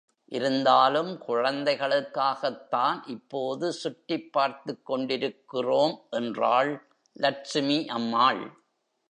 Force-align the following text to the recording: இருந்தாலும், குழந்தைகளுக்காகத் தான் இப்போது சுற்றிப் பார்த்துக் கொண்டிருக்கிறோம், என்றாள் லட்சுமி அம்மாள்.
இருந்தாலும், 0.25 1.23
குழந்தைகளுக்காகத் 1.27 2.67
தான் 2.67 3.03
இப்போது 3.07 3.71
சுற்றிப் 3.71 4.33
பார்த்துக் 4.33 4.85
கொண்டிருக்கிறோம், 4.85 5.99
என்றாள் 6.09 6.87
லட்சுமி 7.13 7.87
அம்மாள். 7.87 8.63